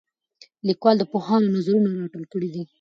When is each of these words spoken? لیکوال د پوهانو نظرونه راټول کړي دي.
لیکوال 0.67 0.95
د 0.99 1.03
پوهانو 1.11 1.53
نظرونه 1.55 1.87
راټول 2.01 2.23
کړي 2.31 2.49
دي. 2.53 2.63